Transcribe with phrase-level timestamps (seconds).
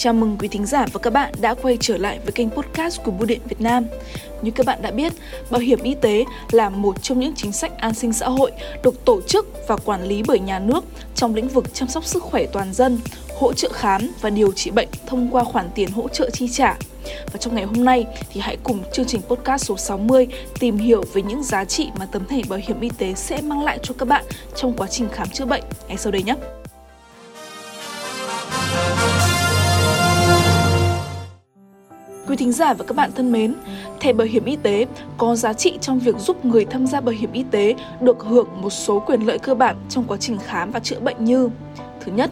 [0.00, 3.02] Chào mừng quý thính giả và các bạn đã quay trở lại với kênh podcast
[3.04, 3.86] của Bưu điện Việt Nam.
[4.42, 5.12] Như các bạn đã biết,
[5.50, 9.04] bảo hiểm y tế là một trong những chính sách an sinh xã hội được
[9.04, 10.84] tổ chức và quản lý bởi nhà nước
[11.14, 12.98] trong lĩnh vực chăm sóc sức khỏe toàn dân,
[13.38, 16.76] hỗ trợ khám và điều trị bệnh thông qua khoản tiền hỗ trợ chi trả.
[17.04, 20.26] Và trong ngày hôm nay thì hãy cùng chương trình podcast số 60
[20.60, 23.64] tìm hiểu về những giá trị mà tấm thẻ bảo hiểm y tế sẽ mang
[23.64, 24.24] lại cho các bạn
[24.56, 26.34] trong quá trình khám chữa bệnh ngay sau đây nhé.
[32.28, 33.54] Quý thính giả và các bạn thân mến,
[34.00, 34.86] thẻ bảo hiểm y tế
[35.18, 38.48] có giá trị trong việc giúp người tham gia bảo hiểm y tế được hưởng
[38.62, 41.48] một số quyền lợi cơ bản trong quá trình khám và chữa bệnh như
[42.00, 42.30] Thứ nhất,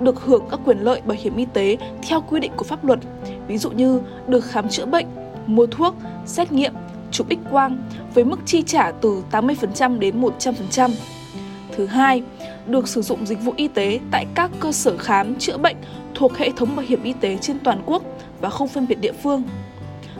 [0.00, 2.98] được hưởng các quyền lợi bảo hiểm y tế theo quy định của pháp luật,
[3.46, 5.06] ví dụ như được khám chữa bệnh,
[5.46, 5.94] mua thuốc,
[6.26, 6.72] xét nghiệm,
[7.10, 7.78] chụp X quang
[8.14, 10.90] với mức chi trả từ 80% đến 100%.
[11.76, 12.22] Thứ hai,
[12.66, 15.76] được sử dụng dịch vụ y tế tại các cơ sở khám chữa bệnh
[16.14, 18.02] thuộc hệ thống bảo hiểm y tế trên toàn quốc
[18.40, 19.42] và không phân biệt địa phương.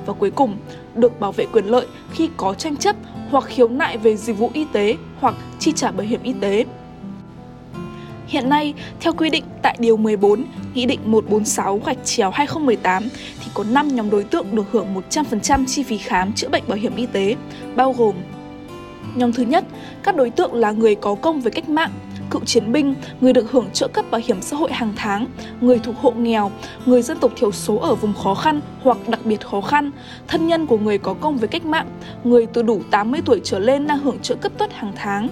[0.07, 0.57] Và cuối cùng,
[0.95, 2.97] được bảo vệ quyền lợi khi có tranh chấp
[3.31, 6.65] hoặc khiếu nại về dịch vụ y tế hoặc chi trả bảo hiểm y tế.
[8.27, 10.45] Hiện nay, theo quy định tại Điều 14,
[10.75, 13.09] Nghị định 146 gạch chéo 2018
[13.41, 16.79] thì có 5 nhóm đối tượng được hưởng 100% chi phí khám chữa bệnh bảo
[16.79, 17.37] hiểm y tế,
[17.77, 18.15] bao gồm
[19.15, 19.65] Nhóm thứ nhất,
[20.03, 21.91] các đối tượng là người có công với cách mạng,
[22.31, 25.27] cựu chiến binh, người được hưởng trợ cấp bảo hiểm xã hội hàng tháng,
[25.61, 26.51] người thuộc hộ nghèo,
[26.87, 29.91] người dân tộc thiểu số ở vùng khó khăn hoặc đặc biệt khó khăn,
[30.29, 31.87] thân nhân của người có công với cách mạng,
[32.25, 35.29] người từ đủ 80 tuổi trở lên đang hưởng trợ cấp tuất hàng tháng.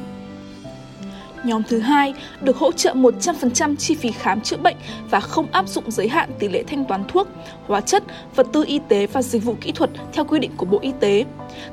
[1.45, 4.77] Nhóm thứ hai được hỗ trợ 100% chi phí khám chữa bệnh
[5.11, 7.29] và không áp dụng giới hạn tỷ lệ thanh toán thuốc,
[7.67, 8.03] hóa chất,
[8.37, 10.93] vật tư y tế và dịch vụ kỹ thuật theo quy định của Bộ Y
[11.01, 11.25] tế.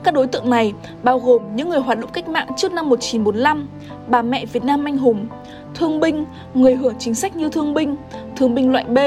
[0.03, 3.67] Các đối tượng này bao gồm những người hoạt động cách mạng trước năm 1945,
[4.07, 5.27] bà mẹ Việt Nam anh hùng,
[5.75, 7.95] thương binh, người hưởng chính sách như thương binh,
[8.35, 8.97] thương binh loại B,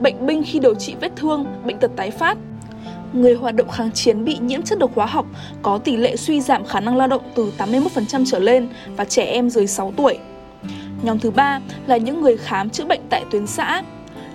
[0.00, 2.38] bệnh binh khi điều trị vết thương, bệnh tật tái phát,
[3.12, 5.26] người hoạt động kháng chiến bị nhiễm chất độc hóa học,
[5.62, 9.24] có tỷ lệ suy giảm khả năng lao động từ 81% trở lên và trẻ
[9.24, 10.18] em dưới 6 tuổi.
[11.02, 13.82] Nhóm thứ ba là những người khám chữa bệnh tại tuyến xã.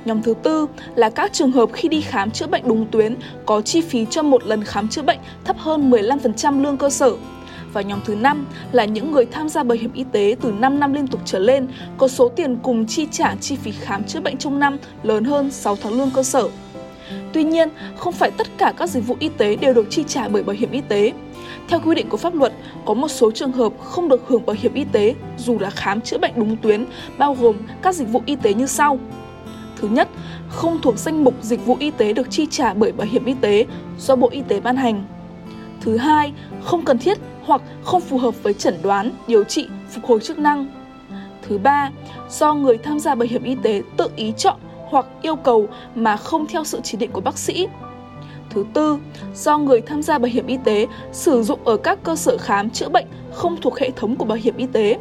[0.05, 3.15] Nhóm thứ tư là các trường hợp khi đi khám chữa bệnh đúng tuyến,
[3.45, 7.11] có chi phí cho một lần khám chữa bệnh thấp hơn 15% lương cơ sở.
[7.73, 10.79] Và nhóm thứ năm là những người tham gia bảo hiểm y tế từ 5
[10.79, 14.19] năm liên tục trở lên, có số tiền cùng chi trả chi phí khám chữa
[14.19, 16.49] bệnh trong năm lớn hơn 6 tháng lương cơ sở.
[17.33, 20.27] Tuy nhiên, không phải tất cả các dịch vụ y tế đều được chi trả
[20.27, 21.13] bởi bảo hiểm y tế.
[21.67, 22.53] Theo quy định của pháp luật,
[22.85, 26.01] có một số trường hợp không được hưởng bảo hiểm y tế dù là khám
[26.01, 26.85] chữa bệnh đúng tuyến,
[27.17, 28.99] bao gồm các dịch vụ y tế như sau.
[29.81, 30.07] Thứ nhất,
[30.49, 33.33] không thuộc danh mục dịch vụ y tế được chi trả bởi bảo hiểm y
[33.41, 33.65] tế
[33.99, 35.05] do Bộ Y tế ban hành.
[35.81, 40.05] Thứ hai, không cần thiết hoặc không phù hợp với chẩn đoán, điều trị, phục
[40.05, 40.67] hồi chức năng.
[41.47, 41.91] Thứ ba,
[42.29, 44.55] do người tham gia bảo hiểm y tế tự ý chọn
[44.89, 47.67] hoặc yêu cầu mà không theo sự chỉ định của bác sĩ.
[48.49, 48.97] Thứ tư,
[49.35, 52.69] do người tham gia bảo hiểm y tế sử dụng ở các cơ sở khám
[52.69, 54.97] chữa bệnh không thuộc hệ thống của bảo hiểm y tế.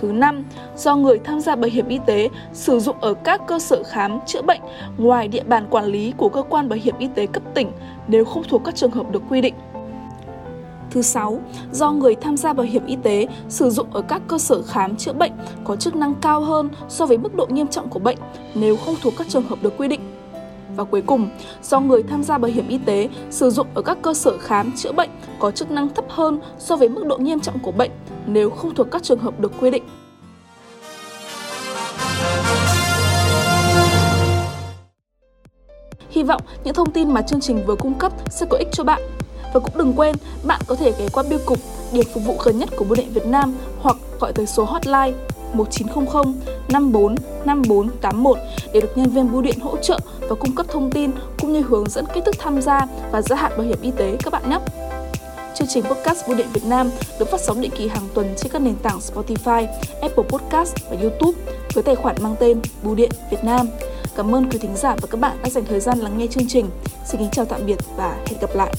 [0.00, 0.44] Thứ năm,
[0.76, 4.18] do người tham gia bảo hiểm y tế sử dụng ở các cơ sở khám
[4.26, 4.60] chữa bệnh
[4.98, 7.72] ngoài địa bàn quản lý của cơ quan bảo hiểm y tế cấp tỉnh
[8.08, 9.54] nếu không thuộc các trường hợp được quy định.
[10.90, 11.40] Thứ sáu,
[11.72, 14.96] do người tham gia bảo hiểm y tế sử dụng ở các cơ sở khám
[14.96, 15.32] chữa bệnh
[15.64, 18.18] có chức năng cao hơn so với mức độ nghiêm trọng của bệnh
[18.54, 20.00] nếu không thuộc các trường hợp được quy định.
[20.76, 21.28] Và cuối cùng,
[21.62, 24.72] do người tham gia bảo hiểm y tế sử dụng ở các cơ sở khám
[24.76, 27.90] chữa bệnh có chức năng thấp hơn so với mức độ nghiêm trọng của bệnh
[28.26, 29.82] nếu không thuộc các trường hợp được quy định.
[36.10, 38.84] Hy vọng những thông tin mà chương trình vừa cung cấp sẽ có ích cho
[38.84, 39.02] bạn
[39.56, 41.58] và cũng đừng quên, bạn có thể ghé qua biêu cục,
[41.92, 45.12] điểm phục vụ gần nhất của Bưu điện Việt Nam hoặc gọi tới số hotline
[45.52, 46.34] 1900
[46.68, 48.38] 54 5481
[48.72, 51.62] để được nhân viên bưu điện hỗ trợ và cung cấp thông tin cũng như
[51.62, 54.50] hướng dẫn cách thức tham gia và gia hạn bảo hiểm y tế các bạn
[54.50, 54.58] nhé.
[55.54, 58.52] Chương trình podcast Bưu điện Việt Nam được phát sóng định kỳ hàng tuần trên
[58.52, 59.66] các nền tảng Spotify,
[60.02, 61.38] Apple Podcast và YouTube
[61.74, 63.68] với tài khoản mang tên Bưu điện Việt Nam.
[64.16, 66.48] Cảm ơn quý thính giả và các bạn đã dành thời gian lắng nghe chương
[66.48, 66.70] trình.
[67.06, 68.72] Xin kính chào tạm biệt và hẹn gặp lại.